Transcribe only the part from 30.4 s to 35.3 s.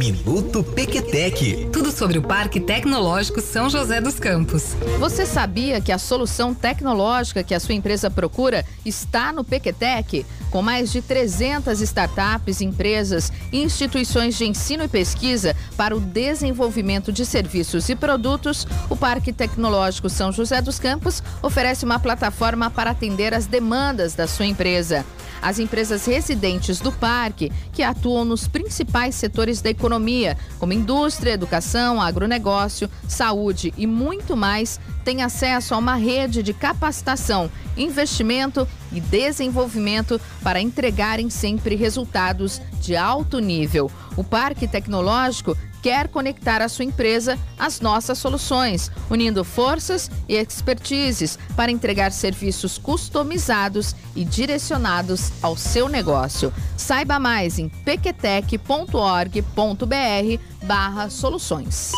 como indústria, educação, agronegócio, saúde e muito mais, têm